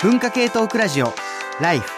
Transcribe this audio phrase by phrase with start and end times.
[0.00, 1.12] 文化系トークラジオ
[1.60, 1.90] ライフ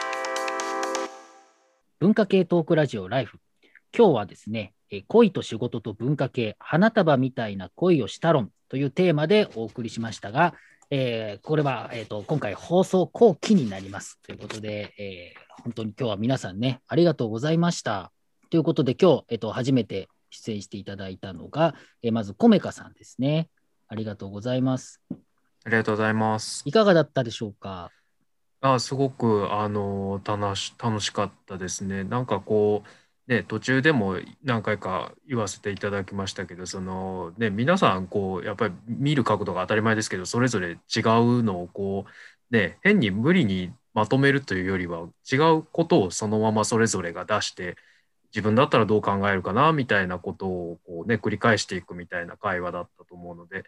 [1.98, 3.38] 文化系トークラジオライフ。
[3.94, 10.54] 今日はですね、えー恋と仕事と文化系、花束みたいな恋をした論というテーマでお送りしましたが、
[10.90, 14.18] えーこれは、えーと今回放送後期になります。
[14.22, 18.12] ということで、えー本当に今日は皆さんね、ありがとうございました。
[18.48, 23.50] ということで、今日、えーと初めて出演していただいたのが、えーまず、コメカさんですね。
[23.88, 25.02] ありがとうございます。
[25.62, 26.62] ありがとうございます。
[26.64, 27.90] いかがだったでしょうか？
[28.62, 32.04] あ、すごく、あの、楽し、楽しかったですね。
[32.04, 32.82] なんかこ
[33.26, 42.04] う、ね、途中でも何回か言わせていただきましたけど、その、ね、皆さん、こう、やっぱり見る角度が当たり前ですけど、それぞれ違うのを、こ
[42.50, 47.76] う、ね、変に無理にまとめるというよりは、違うことをそのままそれぞれが出して、
[48.34, 53.64] 自分だったらどう考えるかな、みたいなことを、こうね、繰り返していくみたいな会話だったと思うので、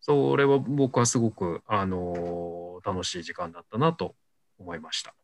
[0.00, 4.16] それは僕はすごく、あの、楽しい時間だったなと
[4.62, 5.14] 思いました。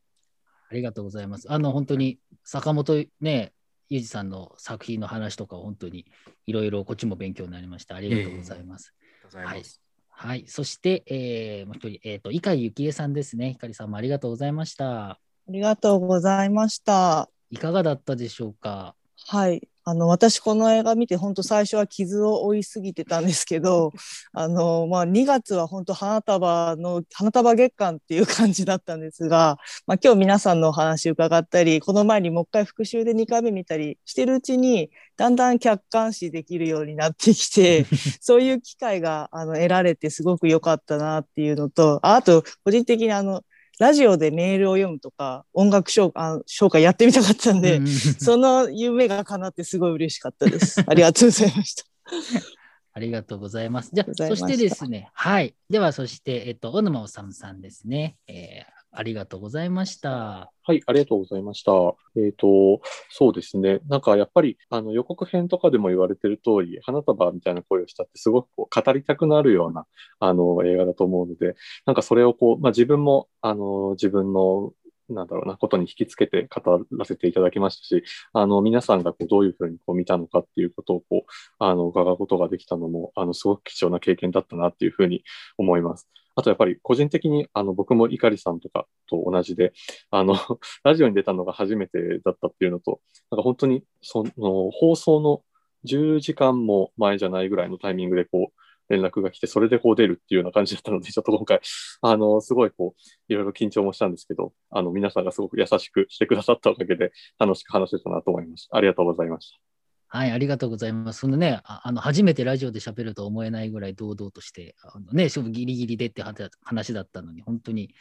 [0.71, 1.51] ありがとうございます。
[1.51, 3.53] あの、本当に坂本ね、
[3.89, 6.05] 裕二さんの作品の話とかを本当に
[6.47, 7.95] いろいろこっちも勉強になりました。
[7.97, 8.93] ありがとうございます。
[9.01, 9.81] ありがとうございます。
[10.11, 10.45] はい。
[10.47, 13.57] そして、えーもう一人、えっ、と、碇幸恵さんですね。
[13.59, 15.13] 碇さんもありがとうございました。
[15.13, 17.31] ありがとうございました。
[17.51, 18.95] いかがだったでしょうか？
[19.27, 19.67] はい。
[19.89, 23.93] あの、私この映画見て、本当最初は傷を負いすぎてたんですけど、
[24.35, 37.87] あの、まあ、2月は本当花束の、花束月間っていう感じだったんですが、まあ、今日皆さんのお話伺ったり、この前にもう一回復習で2回目見たりしてるうちに、だんだん客観視できるようになってきて、
[38.21, 43.43] そういう機会があの得られてすごく良かったなっていうのと、ああと、個人的にあの、
[43.79, 47.87] ラジオでメールを読むとか、音楽紹あ紹介やってみたかったんで、うん
[48.19, 50.83] その夢が叶ってすごい嬉しかったです。
[50.87, 51.85] ありがとうございました。
[52.95, 53.91] ありがとうございます。
[53.93, 55.55] じゃあ、そしてですね、はい。
[55.71, 58.17] では、そして、えっ、と、小沼治さんですね。
[58.27, 60.51] えーありがとうございました。
[60.65, 61.71] はい、ありがとうございました。
[62.17, 63.79] えっ、と、そうですね。
[63.87, 69.87] なんかやっぱりあの予告編とかでも言われてる通り、花束みたいな声をしたってすごくこう語りたくなるような
[70.19, 71.55] あの映画だと思うので、
[71.87, 74.73] なんかそれをこう、まあ、自分もあの自分の
[75.09, 81.31] なんだろうな、ことに引きつけて語らせていただきましたし、あの、皆さんがこうどういうふうにこう見たのかっていうことをこう、
[81.61, 85.23] あの、伺うことができたのも、あの、すごく貴重な経験だったなっていうふうに
[85.57, 86.09] 思います。
[86.39, 89.73] あとやっぱり個人的に、あの、僕も碇さんとかと同じで、
[90.13, 90.35] あの、
[90.85, 93.01] ラジオに出たのが初めてだったっていうのと、
[93.33, 95.43] なんか本当に、その、放送の
[95.85, 101.61] 10時間も前じゃないぐらいのタイミングでこう、連絡が来て、それでこう出るっていうような感じだったので、 ちょっと今回、
[102.03, 108.77] あの、すごいこう、いろいろ緊張もしたんですけど、あの、皆さんがすごく優しくしてくださったおかげで、楽しく話せたなと思いました。
[108.77, 109.68] ありがとうございました。
[110.11, 111.21] はい、ありがとうございます。
[111.21, 116.23] そのね、あの初めてラジオで喋るとは思えないぐらい堂々として、あのね、勝負ギリギリでって
[116.63, 117.95] 話だったのに、本当に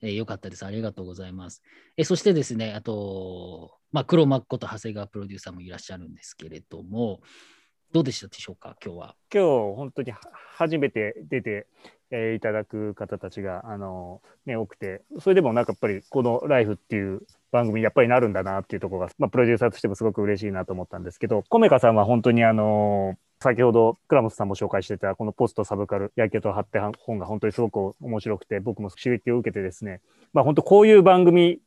[0.00, 0.66] 良、えー良かったです。
[0.66, 1.62] ありがとうございます。
[1.96, 7.20] えそしてですね、あと、まあ、黒幕こと長谷川プロデューサーもいらっしゃるんですけれども、
[7.92, 9.16] どうでしたでしょうか、今日は。
[9.32, 10.12] 今日本当に
[10.56, 11.66] 初めて出て、
[12.10, 30.02] えーいただく方たちがあの、ね、多くてそれでもなんかやっぱりこの「ライフっていう番組やっぱりなるんだなっていうところが、まあ、プロデューサーとしてもすごく嬉しいなと思ったんですけどコメカさんは本当にあの先ほど倉本さんも紹介してたこのポストサブカルやけと貼って本が本当にすごく面白くて僕も刺激を受けてですね
[30.34, 31.60] まあ本当こういう番組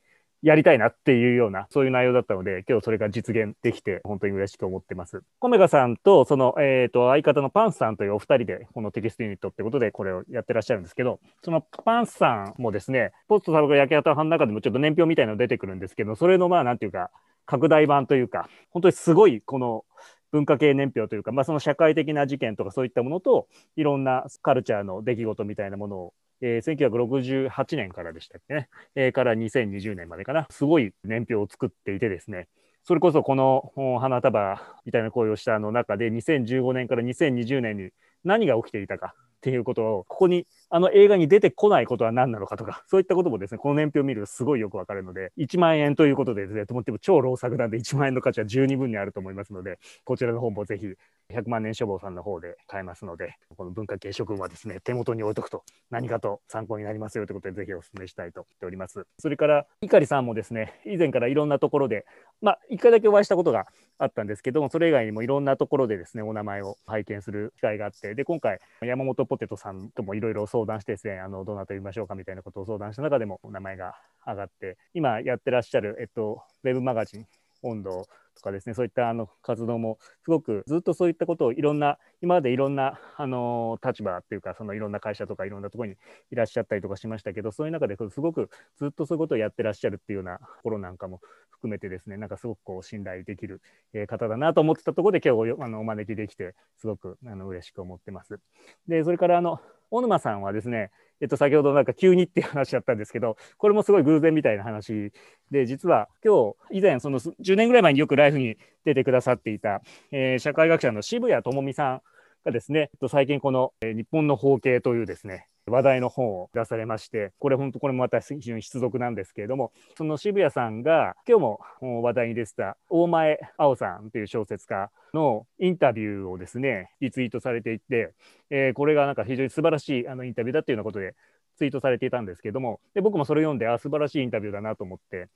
[0.46, 5.24] やりたいなっていうような、そういう内容だったので、今日それが実現できて、本当に嬉しく思ってます。
[5.40, 17.10] コメガさんと、その、えっ、と、相方のパンスさんというお二人で、このテキストユニットってことで、これをやってらっしゃるんですけど、そのパンスさんもですね、ポストサブが焼け跡の中でもちょっと年表みたいなの出てくるんですけど、それの、まあ、なんていうか、
[17.48, 19.84] 拡大版というか、本当にすごい、この、
[20.32, 32.48] 文化系年表というか、まあ、その社会的な事件とかそういったものといろんなカルチャーの出来事みたいなものをえー、1968年からでしたっけね、えー、から2020年までかな、すごい年表を作っていてですね、
[32.84, 37.90] それこそこの花束みたいな行為をしたの中で、2015年から2020年に
[38.24, 40.46] 何が起きていたかっていうことを、ここに
[40.76, 50.86] あの映画に出てこないことは何なのかとか、そういったこともですね、この年表を見るとすごいよくわかるので、1万円ということでですね、ともっても超老作なんで1万円の価値は十二分にあると思いますので、こちらの方もぜひ
[51.34, 59.08] 100万年書房さんの方で買えますので、この文化系諸君はですね、手元に置いとくと何かと参考になりますよということで、ぜひお勧めしたいと思っております。
[59.18, 62.06] それから、碇さんもですね、以前からいろんなところで、
[62.42, 63.66] まあ、1回だけお会いしたことが
[63.98, 73.96] あったんですけども、それ以外にもいろんなところでですね、お名前を拝見する機会があって、で、今回、山本ポテトさんともいろいろ相談してですね、あの、どなた呼びましょうかみたいなことを相談した中でも、お名前が
[74.26, 77.28] 上がって、今やってらっしゃる、えっと、ウェブマガジン、
[77.66, 85.96] 温度とかですねそういったあの活動もすごくずっとそういったことをいろんな今までいろんなあの立場っていうかそのいろんな会社とかいろんなところに
[86.32, 93.62] いらっしゃったりとかしましたけどそういう中ですごくずっとそういうことをやってらっしゃるっていうようなところなんかも含めてですねなんかすごくこう信頼できる
[94.08, 98.40] 方だなと思ってたところで今日あのお招きできてすごくあの嬉しく思ってます。
[98.88, 100.92] でそれからあの小沼さんはですね
[101.22, 105.12] えっと、先ほどなんか急にっていう話だったんですけど、これもすごい偶然みたいな話
[105.50, 112.02] で、実は今日以前、その10年ぐらい前によくライフに出てくださっていた、えー、社会学者の渋谷智美さん
[112.44, 121.60] がですね、最近この、日本の法系というですね、話題の本を出されまして、これ本当これもまた非常に必読なんですけれども、その渋谷さんが今日も
[122.04, 128.14] 話題に出てた大前青さんという小説家のインタビューをですね、リツイートされていて、
[128.52, 131.16] えー、これがなんか非常に素晴らしいあのインタビューだっていうようなことで
[131.58, 135.30] ツイートされていたんですけども、で僕もそれ読んで、あ、素晴らしいインタビューだなと思って、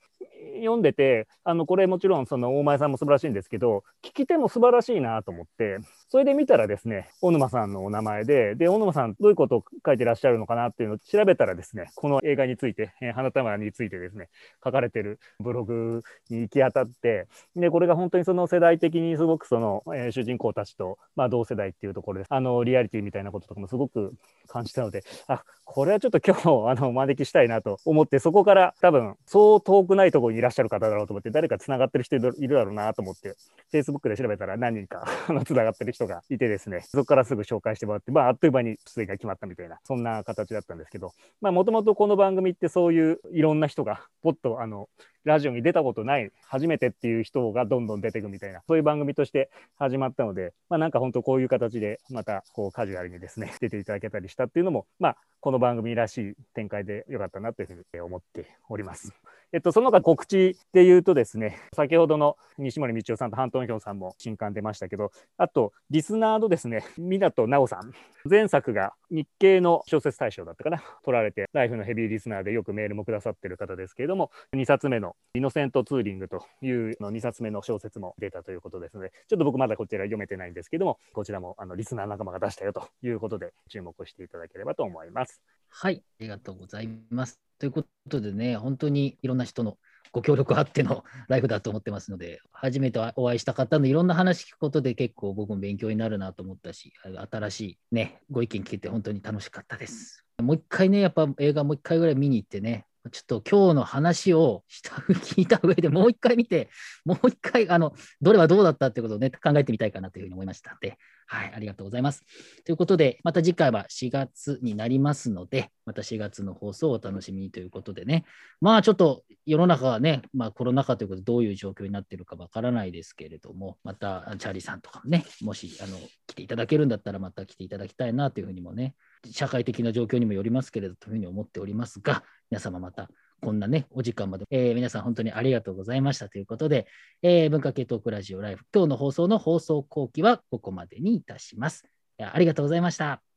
[0.56, 5.78] 読んでて、あのこれもちろんその大前さんも素晴らしいんですけど、聞き手も素晴らしいなと思って、
[6.10, 14.28] それで見たらですね、小沼さんのお名前で、で、小沼さんどういうことを書いてらっしゃるのかなっていうのを調べたらですね、この映画について、えー、花束についてですね、
[14.64, 24.12] 書かれてるブログに行き当たって、で、これが本当にその世代的にすごくその、えー、主人公たちと、まあ、同世代っていうところで、あの、リアリティみたいなこととかもすごく
[24.48, 33.36] 感じたので、あ、これはちょっと今日、あの、お招きしたいなと思って、そこから多分、そう遠くないところにいらっしゃる方だろうと思って、誰か繋がってる人いるだろうなと思って、
[33.72, 35.06] Facebook で調べたら何人か
[35.46, 44.88] 繋がってる人人がいてですね、そこからすぐ紹介してもらって、まあ、あっという間に出演が決まったみたいな、そんな形だったんですけど、まあ、もともとこの番組ってそういういろんな人が、ぽっと、あの、
[45.24, 59.12] ラジオに出たことない、初めてっていう人がどんどん出てくみたいな、そういう番組として始まったので、まあなんか本当こういう形で、またこうカジュアルにですね、 出ていただけたりしたっていうのも、まあこの番組らしい展開でよかったなというふうに思っております。
[59.52, 67.92] えっと、その他告知で言うとですね、先ほどの西森道夫さんとハントンヒョンさんも新刊出ましたけど、あと、リスナーのですね、湊直さん、
[68.28, 85.42] 前作が日経の小説大賞だったかな、取られて、ライフのヘビーリスナーでよくメールもくださってる方ですけれども、2冊目のイノセントツーリングというの2冊目の小説も出たということですので、ちょっと僕まだこちら読めてないんですけども、こちらもあのリスナー仲間が出したよということで、注目していただければと思います。
[85.68, 87.40] はい、ありがとうございます。
[87.58, 89.76] ということでね、本当にいろんな人の
[90.12, 96.92] ご協力あっての ライフだと思ってますので、初めてお会いした方のいろんな話聞くことで結構僕も勉強になるなと思ったし、
[97.30, 100.24] 新しいね、ご意見聞けて本当に楽しかったです。
[100.38, 106.68] もう一回ね、やっぱ映画もう一回ぐらい見に行ってね、ちょっと今日の話をした聞いた上でもう一回見て、
[107.06, 112.24] もう一回、あの、どれはどうだったってことをね、考えてみたいかなというふうに思いましたので、はい、ありがとうございます。
[112.64, 118.24] ということで、また次回は4月になりますので、また4月の放送をお楽しみにということでね、
[118.60, 128.94] まあちょっと世の中はね、まあコロナ禍ということでどういう状況になっているかわからないですけれども、またチャーリーさんとかもね、もしあの来ていただけるんだったらまた来ていただきたいなというふうにもね、
[129.30, 133.08] 社会的な状況にもよりますけれどというふうに思っておりますが、皆様また
[133.40, 136.86] こんなね、お時間まで、えー、皆さん本当にありがとうございましたということで、
[137.22, 141.84] えー、文化系トークラジオライフ、今日の放送の放送後期はここまでにいたします。
[142.18, 143.29] ありがとうございました。